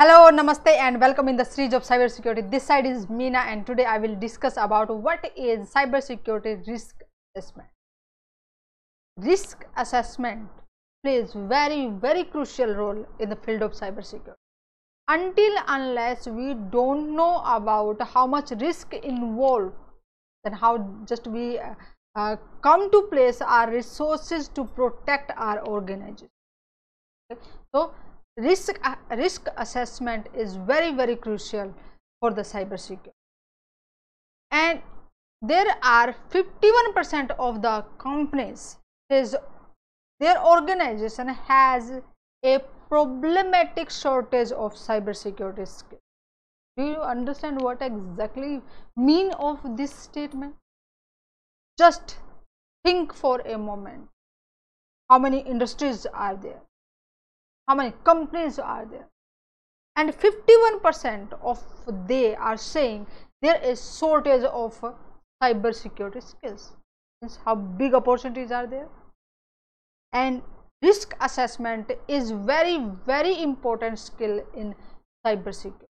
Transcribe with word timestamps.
Hello, 0.00 0.30
Namaste 0.30 0.68
and 0.68 1.00
welcome 1.00 1.26
in 1.26 1.34
the 1.34 1.44
series 1.44 1.72
of 1.74 1.82
cybersecurity. 1.82 2.48
This 2.48 2.62
side 2.62 2.86
is 2.86 3.06
Meena 3.06 3.44
and 3.46 3.66
today 3.66 3.84
I 3.84 3.98
will 3.98 4.14
discuss 4.14 4.56
about 4.56 4.96
what 4.96 5.28
is 5.36 5.74
cybersecurity 5.74 6.64
risk 6.68 7.00
assessment. 7.34 7.66
Risk 9.16 9.64
assessment 9.76 10.48
plays 11.02 11.32
very 11.32 11.88
very 11.88 12.22
crucial 12.22 12.76
role 12.76 13.04
in 13.18 13.28
the 13.28 13.34
field 13.34 13.62
of 13.62 13.72
cybersecurity. 13.72 14.36
Until 15.08 15.58
unless 15.66 16.28
we 16.28 16.54
don't 16.54 17.16
know 17.16 17.42
about 17.44 18.00
how 18.00 18.24
much 18.24 18.52
risk 18.52 18.94
involved 18.94 19.74
then 20.44 20.52
how 20.52 20.78
just 21.08 21.26
we 21.26 21.58
uh, 21.58 21.74
uh, 22.14 22.36
come 22.62 22.88
to 22.92 23.02
place 23.10 23.40
our 23.40 23.68
resources 23.68 24.46
to 24.46 24.64
protect 24.64 25.32
our 25.36 25.66
organization. 25.66 26.30
Okay. 27.32 27.40
So, 27.74 27.92
risk 28.38 28.78
risk 29.10 29.48
assessment 29.56 30.28
is 30.32 30.56
very 30.56 30.92
very 30.94 31.16
crucial 31.16 31.74
for 32.20 32.30
the 32.32 32.42
cyber 32.42 32.78
security. 32.78 33.12
And 34.50 34.80
there 35.42 35.76
are 35.82 36.14
51 36.30 36.92
percent 36.94 37.32
of 37.38 37.62
the 37.62 37.84
companies 37.98 38.76
is 39.10 39.36
their 40.20 40.44
organization 40.44 41.28
has 41.28 41.90
a 42.44 42.58
problematic 42.88 43.90
shortage 43.90 44.52
of 44.52 44.74
cyber 44.74 45.14
security 45.14 45.66
skills. 45.66 46.02
Do 46.76 46.84
you 46.84 47.00
understand 47.00 47.60
what 47.60 47.82
exactly 47.82 48.62
mean 48.96 49.32
of 49.32 49.76
this 49.76 49.92
statement? 49.92 50.54
Just 51.78 52.16
think 52.84 53.12
for 53.12 53.40
a 53.40 53.58
moment. 53.58 54.08
How 55.10 55.18
many 55.18 55.40
industries 55.40 56.06
are 56.06 56.36
there 56.36 56.60
how 57.68 57.74
many? 57.74 57.92
Companies 58.02 58.58
are 58.58 58.86
there. 58.86 59.06
And 59.96 60.14
51 60.14 60.80
percent 60.80 61.32
of 61.42 61.62
they 62.06 62.34
are 62.34 62.56
saying 62.56 63.06
there 63.42 63.60
is 63.62 63.98
shortage 63.98 64.44
of 64.44 64.80
cyber 65.42 65.74
security 65.74 66.20
skills. 66.20 66.72
Means 67.20 67.38
how 67.44 67.54
big 67.54 67.94
opportunities 67.94 68.50
are 68.50 68.66
there. 68.66 68.88
And 70.12 70.42
risk 70.82 71.14
assessment 71.20 71.90
is 72.06 72.30
very 72.30 72.78
very 73.06 73.42
important 73.42 73.98
skill 73.98 74.40
in 74.54 74.74
cyber 75.26 75.54
security. 75.54 75.86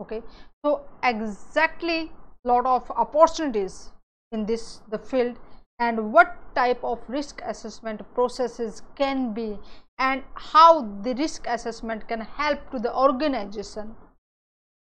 Okay? 0.00 0.22
So 0.64 0.82
exactly 1.04 2.10
lot 2.44 2.66
of 2.66 2.90
opportunities 2.90 3.92
in 4.32 4.46
this 4.46 4.80
the 4.88 4.98
field. 4.98 5.36
And 5.78 6.12
what 6.12 6.36
type 6.54 6.82
of 6.82 6.98
risk 7.08 7.40
assessment 7.44 8.02
processes 8.14 8.82
can 8.96 9.32
be 9.32 9.58
and 10.00 10.22
how 10.34 10.70
the 11.02 11.14
risk 11.14 11.46
assessment 11.46 12.08
can 12.08 12.20
help 12.20 12.70
to 12.70 12.78
the 12.78 12.92
organization 12.94 13.94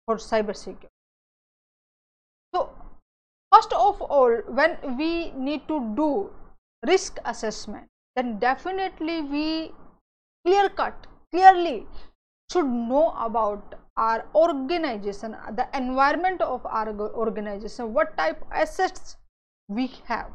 for 0.06 0.18
cyber 0.18 0.56
security. 0.56 0.90
So, 2.54 2.70
first 3.56 3.74
of 3.74 4.02
all 4.02 4.38
when 4.60 4.78
we 4.98 5.32
need 5.32 5.68
to 5.68 5.80
do 5.96 6.10
risk 6.88 7.20
assessment 7.26 7.88
then 8.16 8.38
definitely 8.40 9.22
we 9.22 9.72
clear 10.46 10.70
cut 10.70 11.08
clearly 11.32 11.86
should 12.52 12.66
know 12.66 13.06
about 13.28 13.76
our 13.98 14.26
organization 14.36 15.36
the 15.60 15.68
environment 15.82 16.42
of 16.42 16.66
our 16.66 16.90
organization 17.26 17.94
what 17.94 18.16
type 18.18 18.44
assets 18.52 19.18
we 19.68 19.88
have 20.12 20.32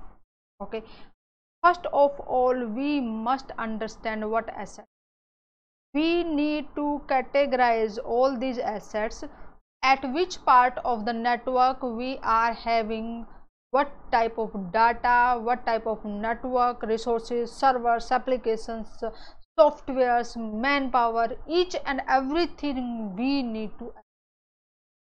okay 0.63 0.83
first 1.65 1.87
of 1.93 2.21
all 2.21 2.67
we 2.79 3.01
must 3.01 3.51
understand 3.59 4.31
what 4.31 4.49
asset 4.51 4.87
we 5.95 6.23
need 6.25 6.69
to 6.75 6.87
categorize 7.09 7.99
all 8.05 8.39
these 8.39 8.59
assets 8.59 9.25
at 9.83 10.13
which 10.13 10.39
part 10.45 10.79
of 10.85 11.05
the 11.05 11.13
network 11.13 11.83
we 11.83 12.19
are 12.23 12.53
having 12.53 13.27
what 13.71 13.91
type 14.13 14.39
of 14.39 14.55
data 14.73 15.39
what 15.49 15.65
type 15.67 15.87
of 15.87 16.05
network 16.05 16.83
resources 16.83 17.53
servers 17.53 18.11
applications 18.11 19.05
softwares 19.61 20.37
manpower 20.67 21.29
each 21.49 21.77
and 21.85 22.03
everything 22.09 23.15
we 23.17 23.43
need 23.43 23.71
to. 23.79 23.93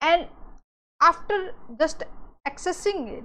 And 0.00 0.26
after 1.00 1.52
just 1.78 2.02
accessing 2.46 3.08
it 3.18 3.24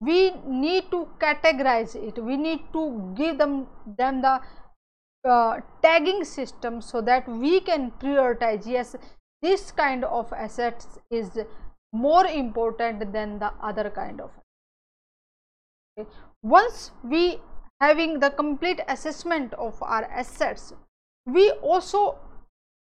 we 0.00 0.32
need 0.46 0.90
to 0.90 1.08
categorize 1.18 1.94
it. 1.94 2.22
We 2.22 2.36
need 2.36 2.60
to 2.72 3.14
give 3.16 3.38
them 3.38 3.66
them 3.98 4.22
the 4.22 4.40
uh, 5.28 5.60
tagging 5.82 6.24
system 6.24 6.80
so 6.80 7.00
that 7.00 7.28
we 7.28 7.60
can 7.60 7.92
prioritize. 8.00 8.66
Yes 8.66 8.96
this 9.42 9.70
kind 9.70 10.04
of 10.04 10.32
assets 10.32 10.98
is 11.10 11.30
more 11.92 12.26
important 12.26 13.12
than 13.12 13.38
the 13.38 13.52
other 13.62 13.90
kind 13.90 14.20
of. 14.20 14.30
Okay. 15.98 16.08
once 16.42 16.90
we 17.02 17.40
having 17.80 18.20
the 18.20 18.30
complete 18.30 18.80
assessment 18.88 19.54
of 19.54 19.82
our 19.82 20.04
assets 20.04 20.74
we 21.26 21.50
also 21.74 22.18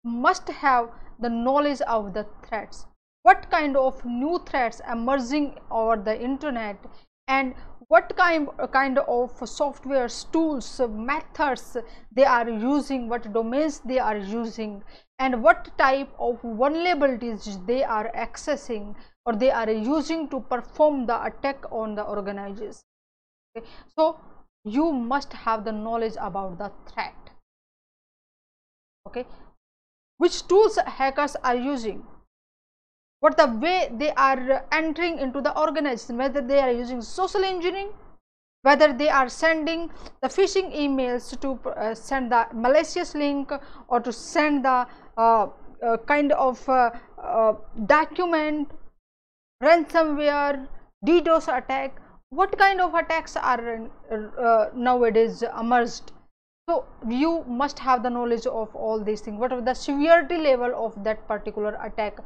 must 0.04 0.48
have 0.48 0.90
the 1.20 1.30
knowledge 1.30 1.82
of 1.82 2.14
the 2.14 2.26
threats 2.46 2.86
what 3.24 3.50
kind 3.52 3.78
of 3.78 4.04
new 4.06 4.40
threats 4.48 4.82
emerging 4.92 5.56
over 5.70 5.98
the 5.98 6.20
internet 6.22 6.78
and 7.28 7.54
what 7.88 8.16
kind 8.18 8.48
kind 8.72 8.98
of 9.00 9.42
software 9.54 10.08
tools 10.34 10.70
methods 10.90 11.78
they 12.20 12.24
are 12.24 12.50
using 12.50 13.08
what 13.14 13.32
domains 13.34 13.80
they 13.92 14.00
are 14.00 14.18
using 14.18 14.82
and 15.20 15.44
what 15.44 15.70
type 15.78 16.14
of 16.28 16.42
vulnerabilities 16.42 17.58
they 17.72 17.84
are 17.84 18.12
accessing 18.26 18.96
or 19.26 19.36
they 19.36 19.52
are 19.52 19.70
using 19.70 20.28
to 20.30 20.40
perform 20.54 21.06
the 21.06 21.18
attack 21.24 21.68
on 21.72 21.96
the 21.96 22.04
organizers 22.04 22.82
okay. 23.58 23.68
so 23.98 24.20
you 24.64 24.92
must 24.92 25.34
have 25.34 25.66
the 25.66 25.72
knowledge 25.72 26.16
about 26.30 26.58
the 26.58 26.72
threat 26.88 27.30
okay 29.06 29.26
which 30.18 30.48
tools 30.48 30.80
hackers 30.86 31.36
are 31.44 31.56
using 31.56 32.04
what 33.22 33.38
the 33.38 33.48
way 33.64 33.90
they 33.98 34.12
are 34.12 34.66
entering 34.72 35.18
into 35.20 35.42
the 35.42 35.54
organization 35.64 36.18
whether 36.18 36.42
they 36.42 36.60
are 36.60 36.72
using 36.72 37.02
social 37.02 37.44
engineering 37.44 37.90
whether 38.64 38.92
they 38.94 39.10
are 39.10 39.30
sending 39.30 39.90
the 40.22 40.28
phishing 40.28 40.76
emails 40.84 41.32
to 41.46 41.54
uh, 41.70 41.96
send 41.96 42.32
the 42.32 42.46
malicious 42.54 43.16
link 43.16 43.52
or 43.88 44.00
to 44.00 44.14
send 44.14 44.66
the 44.66 44.86
uh, 45.18 45.48
uh, 45.88 45.98
kind 46.06 46.32
of 46.34 46.68
uh, 46.70 46.92
uh, 47.22 47.54
document 47.86 48.70
ransomware 49.64 50.68
ddos 51.08 51.48
attack 51.58 52.00
what 52.32 52.58
kind 52.58 52.80
of 52.80 52.94
attacks 52.96 53.36
are 53.36 53.90
uh, 54.10 54.70
nowadays 54.74 55.44
emerged? 55.60 56.14
So 56.70 56.86
you 57.10 57.44
must 57.46 57.78
have 57.80 58.04
the 58.04 58.10
knowledge 58.10 58.46
of 58.48 58.74
all 58.74 59.04
these 59.04 59.20
things. 59.20 59.38
What 59.38 59.52
are 59.52 59.60
the 59.60 59.74
severity 59.74 60.38
level 60.38 60.74
of 60.86 61.04
that 61.04 61.28
particular 61.28 61.78
attack 61.84 62.20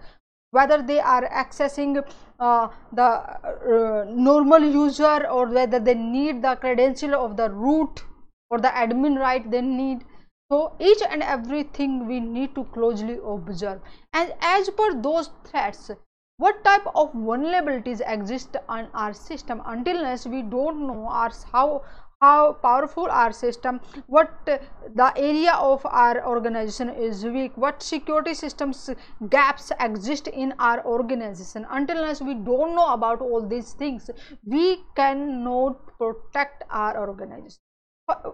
whether 0.51 0.81
they 0.81 0.99
are 0.99 1.27
accessing 1.29 2.03
uh, 2.39 2.67
the 2.91 3.03
uh, 3.03 4.05
normal 4.07 4.63
user 4.63 5.27
or 5.27 5.45
whether 5.47 5.79
they 5.79 5.93
need 5.93 6.41
the 6.41 6.55
credential 6.55 7.15
of 7.15 7.37
the 7.37 7.49
root 7.49 8.03
or 8.49 8.59
the 8.59 8.69
admin 8.69 9.19
right 9.19 9.49
they 9.51 9.61
need. 9.61 10.05
So 10.51 10.75
each 10.79 11.01
and 11.09 11.23
everything 11.23 12.07
we 12.07 12.19
need 12.19 12.53
to 12.55 12.65
closely 12.65 13.17
observe. 13.25 13.81
And 14.13 14.33
as 14.41 14.69
per 14.69 14.93
those 14.93 15.29
threats 15.43 15.91
what 16.37 16.63
type 16.63 16.85
of 16.95 17.13
vulnerabilities 17.13 18.01
exist 18.05 18.57
on 18.67 18.87
our 18.93 19.13
system? 19.13 19.61
Until 19.65 19.97
unless 19.97 20.25
we 20.25 20.41
don't 20.41 20.85
know 20.87 21.07
our 21.07 21.31
how 21.51 21.83
how 22.21 22.53
powerful 22.53 23.07
our 23.11 23.31
system 23.31 23.79
what 24.07 24.31
the 24.45 25.13
area 25.17 25.53
of 25.53 25.85
our 25.85 26.25
organization 26.25 26.89
is 26.89 27.25
weak 27.25 27.57
what 27.57 27.83
security 27.83 28.33
systems 28.33 28.89
gaps 29.29 29.71
exist 29.79 30.27
in 30.27 30.53
our 30.59 30.85
organization. 30.85 31.65
Until 31.69 31.97
unless 31.97 32.21
we 32.21 32.33
don't 32.33 32.75
know 32.75 32.87
about 32.93 33.21
all 33.21 33.47
these 33.47 33.73
things. 33.73 34.09
We 34.45 34.83
cannot 34.95 35.97
protect 35.97 36.63
our 36.69 36.97
organization. 37.07 37.59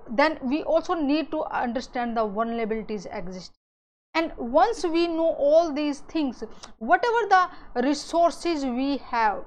Then 0.09 0.37
we 0.43 0.63
also 0.63 0.93
need 0.93 1.31
to 1.31 1.43
understand 1.45 2.17
the 2.17 2.21
vulnerabilities 2.21 3.07
exist 3.17 3.60
and 4.13 4.31
once 4.37 4.83
we 4.83 5.07
know 5.07 5.31
all 5.47 5.71
these 5.73 5.99
things 5.99 6.43
whatever 6.79 7.21
the 7.29 7.81
resources 7.87 8.65
we 8.65 8.97
have 8.97 9.43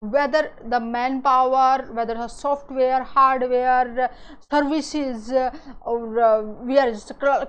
whether 0.00 0.52
the 0.68 0.78
manpower 0.78 1.88
whether 1.92 2.14
the 2.14 2.28
software 2.28 3.02
hardware 3.02 4.10
services 4.50 5.32
uh, 5.32 5.50
or 5.80 6.20
uh, 6.20 6.42
we 6.42 6.78
are 6.78 6.92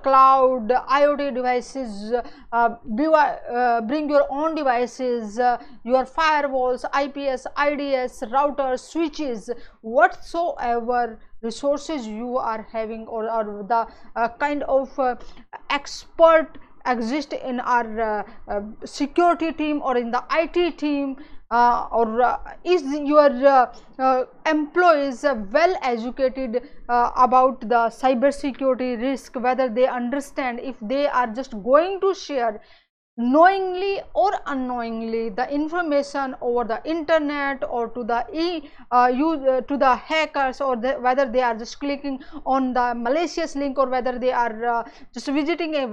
cloud 0.02 0.68
iot 0.98 1.34
devices 1.34 2.12
uh, 2.12 2.22
uh, 2.52 3.80
bring 3.82 4.08
your 4.08 4.26
own 4.30 4.54
devices 4.54 5.38
uh, 5.38 5.58
your 5.84 6.06
firewalls 6.06 6.84
ips 7.04 7.46
ids 7.56 8.22
routers 8.32 8.80
switches 8.80 9.50
whatsoever 9.82 11.18
resources 11.42 12.06
you 12.06 12.36
are 12.36 12.66
having 12.72 13.06
or, 13.06 13.30
or 13.30 13.64
the 13.68 13.86
uh, 14.16 14.28
kind 14.38 14.62
of 14.64 14.90
expert 15.70 16.58
exist 16.86 17.32
in 17.32 17.60
our 17.60 18.00
uh, 18.00 18.22
uh, 18.48 18.60
security 18.84 19.52
team 19.52 19.82
or 19.82 19.96
in 19.96 20.10
the 20.10 20.22
IT 20.32 20.78
team 20.78 21.16
uh, 21.50 21.88
or 21.90 22.20
uh, 22.20 22.38
is 22.62 22.82
your 22.82 23.30
uh, 23.46 23.72
uh, 23.98 24.24
employees 24.46 25.24
well 25.50 25.74
educated 25.82 26.62
about 26.88 27.60
the 27.60 27.82
cyber 28.00 28.32
security 28.32 28.96
risk 28.96 29.34
whether 29.36 29.68
they 29.68 29.86
understand 29.86 30.60
if 30.60 30.76
they 30.82 31.06
are 31.06 31.26
just 31.26 31.52
going 31.62 32.00
to 32.00 32.14
share 32.14 32.60
knowingly 33.18 34.00
or 34.14 34.30
unknowingly 34.46 35.28
the 35.28 35.52
information 35.52 36.36
over 36.40 36.62
the 36.62 36.80
internet 36.84 37.64
or 37.68 37.88
to 37.88 38.04
the 38.04 38.24
e 38.32 38.70
uh, 38.92 39.10
uh, 39.10 39.60
to 39.62 39.76
the 39.76 39.96
hackers 39.96 40.60
or 40.60 40.76
the, 40.76 40.92
whether 41.00 41.26
they 41.26 41.42
are 41.42 41.56
just 41.56 41.80
clicking 41.80 42.22
on 42.46 42.72
the 42.72 42.94
malicious 42.94 43.56
link 43.56 43.76
or 43.76 43.88
whether 43.88 44.20
they 44.20 44.30
are 44.30 44.64
uh, 44.64 44.84
just 45.12 45.26
visiting 45.26 45.74
a 45.74 45.86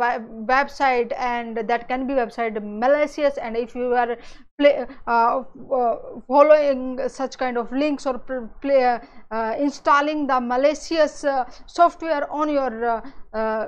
website 0.53 1.11
and 1.17 1.57
that 1.57 1.87
can 1.87 2.05
be 2.05 2.13
website 2.13 2.61
malicious. 2.61 3.37
And 3.37 3.57
if 3.57 3.73
you 3.73 3.95
are 3.95 4.17
play, 4.57 4.85
uh, 5.07 5.43
uh, 5.73 5.97
following 6.27 7.09
such 7.09 7.37
kind 7.37 7.57
of 7.57 7.71
links 7.71 8.05
or 8.05 8.17
play, 8.61 8.99
uh, 9.31 9.55
installing 9.59 10.27
the 10.27 10.39
malicious 10.39 11.25
software 11.65 12.31
on 12.31 12.49
your 12.49 13.03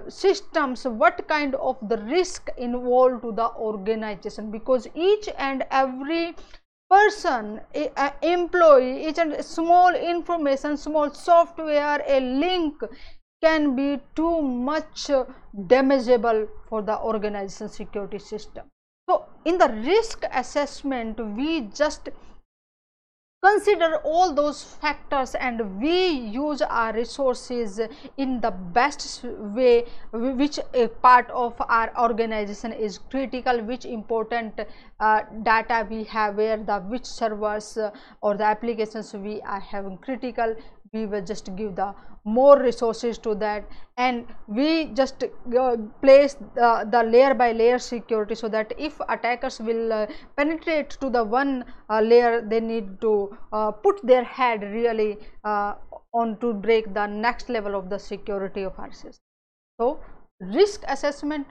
systems 0.07 0.85
what 0.85 1.27
kind 1.27 1.55
of 1.55 1.77
the 1.89 1.97
risk 1.97 2.49
involved 2.57 3.21
to 3.21 3.31
the 3.33 3.49
organization? 3.55 4.49
Because 4.51 4.87
each 4.95 5.27
and 5.37 5.65
every 5.71 6.35
person 6.89 7.59
a, 7.75 8.13
employee 8.21 9.07
each 9.07 9.19
and 9.19 9.43
small 9.43 9.93
information 9.93 10.77
small 10.77 11.09
software 11.13 12.01
a 12.07 12.19
link 12.21 12.81
can 13.43 13.75
be 13.75 13.99
too 14.15 14.41
much 14.41 15.11
damageable 15.67 16.47
for 16.69 16.81
the 16.81 16.97
organization 16.99 17.67
security 17.67 18.17
system 18.17 18.71
so, 19.09 19.25
in 19.45 19.57
the 19.57 19.69
risk 19.69 20.25
assessment, 20.33 21.17
we 21.37 21.61
just 21.73 22.09
consider 23.41 23.97
all 24.03 24.33
those 24.33 24.63
factors 24.63 25.33
and 25.35 25.79
we 25.79 26.09
use 26.09 26.61
our 26.61 26.91
resources 26.91 27.79
in 28.17 28.41
the 28.41 28.51
best 28.51 29.23
way 29.23 29.85
which 30.11 30.59
part 31.03 31.29
of 31.29 31.53
our 31.69 31.91
organization 31.97 32.73
is 32.73 32.97
critical 32.97 33.61
which 33.61 33.85
important 33.85 34.59
uh, 34.99 35.21
data 35.43 35.87
we 35.89 36.03
have 36.03 36.35
where 36.35 36.57
the 36.57 36.79
which 36.93 37.05
servers 37.05 37.77
uh, 37.77 37.91
or 38.21 38.35
the 38.35 38.43
applications 38.43 39.13
we 39.13 39.39
are 39.41 39.59
having 39.59 39.97
critical 39.99 40.55
we 40.97 41.05
will 41.05 41.25
just 41.31 41.55
give 41.55 41.75
the 41.75 41.89
more 42.35 42.59
resources 42.61 43.17
to 43.25 43.33
that 43.35 43.67
and 44.05 44.25
we 44.47 44.69
just 44.99 45.23
uh, 45.23 45.77
place 46.01 46.33
the, 46.55 46.71
the, 46.91 47.03
layer 47.03 47.33
by 47.33 47.51
layer 47.53 47.79
security 47.79 48.35
so 48.35 48.49
that 48.49 48.73
if 48.77 48.99
attackers 49.07 49.59
will 49.59 49.93
uh, 49.93 50.05
penetrate 50.35 50.89
to 50.89 51.09
the 51.09 51.23
one 51.23 51.63
uh, 51.89 52.01
layer 52.01 52.41
they 52.41 52.59
need 52.59 52.99
to 52.99 53.13
uh, 53.53 53.71
put 53.71 54.05
their 54.05 54.23
head 54.23 54.61
really 54.61 55.17
uh, 55.45 55.75
on 56.13 56.37
to 56.39 56.53
break 56.53 56.93
the 56.93 57.07
next 57.07 57.49
level 57.49 57.75
of 57.75 57.89
the 57.89 57.97
security 57.97 58.63
of 58.63 58.77
our 58.77 58.91
system. 58.91 59.23
So, 59.79 59.99
risk 60.41 60.83
assessment 60.87 61.47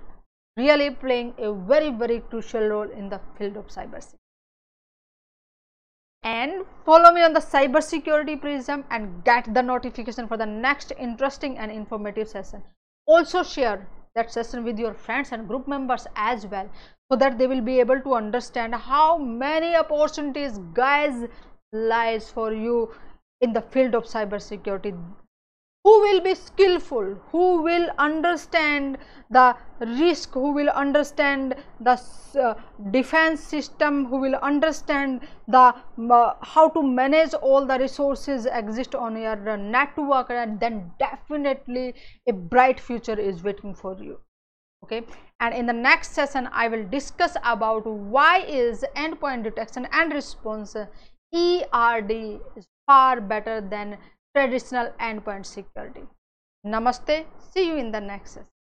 really 0.56 0.90
playing 0.90 1.34
a 1.38 1.52
very 1.52 1.90
very 1.90 2.20
crucial 2.30 2.68
role 2.68 2.90
in 2.90 3.08
the 3.08 3.20
field 3.38 3.56
of 3.56 3.66
cybersecurity 3.68 4.25
and 6.26 6.64
follow 6.84 7.12
me 7.12 7.22
on 7.22 7.32
the 7.32 7.40
cyber 7.40 7.80
security 7.80 8.34
prism 8.44 8.84
and 8.90 9.22
get 9.24 9.52
the 9.54 9.62
notification 9.62 10.26
for 10.26 10.36
the 10.36 10.46
next 10.46 10.92
interesting 10.98 11.56
and 11.56 11.70
informative 11.70 12.28
session. 12.28 12.62
Also 13.06 13.42
share 13.44 13.86
that 14.16 14.32
session 14.32 14.64
with 14.64 14.78
your 14.78 14.92
friends 14.92 15.30
and 15.30 15.46
group 15.46 15.68
members 15.68 16.06
as 16.16 16.46
well 16.46 16.68
so 17.10 17.16
that 17.16 17.38
they 17.38 17.46
will 17.46 17.60
be 17.60 17.78
able 17.78 18.00
to 18.00 18.14
understand 18.14 18.74
how 18.74 19.16
many 19.16 19.76
opportunities 19.76 20.58
guys 20.74 21.28
lies 21.72 22.28
for 22.28 22.52
you 22.52 22.92
in 23.40 23.52
the 23.52 23.60
field 23.60 23.94
of 23.94 24.04
cyber 24.04 24.40
security 24.40 24.94
who 25.86 26.00
will 26.00 26.20
be 26.20 26.34
skillful? 26.34 27.14
Who 27.30 27.62
will 27.62 27.90
understand 27.96 28.98
the 29.30 29.54
risk? 29.78 30.32
Who 30.32 30.50
will 30.52 30.68
understand 30.68 31.54
the 31.78 31.92
uh, 32.40 32.54
defense 32.90 33.40
system? 33.40 34.06
Who 34.06 34.16
will 34.16 34.34
understand 34.34 35.20
the 35.46 35.76
uh, 36.16 36.34
how 36.42 36.70
to 36.70 36.82
manage 36.82 37.34
all 37.34 37.64
the 37.64 37.78
resources 37.78 38.48
exist 38.50 38.96
on 38.96 39.16
your 39.16 39.38
uh, 39.48 39.54
network? 39.54 40.30
And 40.30 40.58
then 40.58 40.90
definitely 40.98 41.94
a 42.28 42.32
bright 42.32 42.80
future 42.80 43.18
is 43.28 43.44
waiting 43.44 43.72
for 43.72 43.96
you. 44.02 44.18
Okay? 44.82 45.02
And 45.38 45.54
in 45.54 45.66
the 45.66 45.78
next 45.84 46.14
session 46.14 46.48
i 46.52 46.66
will 46.66 46.84
discuss 46.88 47.36
about 47.44 47.86
why 47.86 48.40
is 48.40 48.84
endpoint 48.96 49.44
detection 49.44 49.86
and 49.92 50.12
response 50.12 50.74
erd 50.74 52.10
is 52.10 52.68
far 52.86 53.20
better 53.20 53.60
than 53.60 53.98
traditional 54.36 54.92
endpoint 55.00 55.46
security. 55.46 56.04
Namaste. 56.74 57.24
See 57.52 57.66
you 57.68 57.76
in 57.76 57.90
the 57.90 58.00
next 58.00 58.32
session. 58.32 58.55